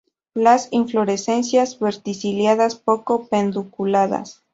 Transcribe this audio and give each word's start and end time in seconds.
Las 0.33 0.69
inflorescencias 0.71 1.77
verticiladas, 1.77 2.73
poco 2.73 3.27
pedunculadas. 3.27 4.41